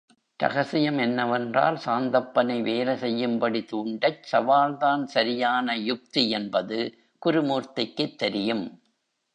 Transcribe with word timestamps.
ரகசியம் 0.39 0.97
என்னவென்றால், 0.97 1.77
சாந்தப்பனை 1.85 2.61
வேலை 2.61 2.97
செய்யும்படி 2.97 3.61
தூண்டச் 3.71 4.23
சவால் 4.23 4.77
தான் 4.77 5.05
சரியான 5.07 5.77
யுக்தி 5.83 6.29
என்பது 6.29 6.79
குருமூர்த்திக்குத் 7.21 8.17
தெரியும். 8.17 8.65